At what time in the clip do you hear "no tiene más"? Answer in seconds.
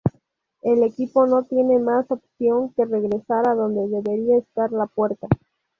1.27-2.09